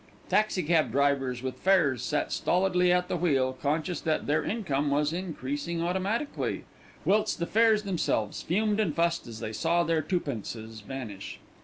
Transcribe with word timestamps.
Taxicab 0.29 0.91
drivers 0.91 1.43
with 1.43 1.59
fares 1.59 2.01
sat 2.01 2.31
stolidly 2.33 2.91
at 2.91 3.07
the 3.07 3.15
wheel, 3.17 3.53
conscious 3.61 4.01
that 4.01 4.25
their 4.25 4.43
income 4.43 4.89
was 4.89 5.13
increasing 5.13 5.79
automatically, 5.79 6.63
whilst 7.05 7.37
the 7.37 7.45
fares 7.45 7.83
themselves 7.83 8.41
fumed 8.41 8.79
and 8.79 8.95
fussed 8.95 9.27
as 9.27 9.41
they 9.41 9.53
saw 9.53 9.83
their 9.83 10.01
twopences 10.01 10.79
vanish. 10.81 11.39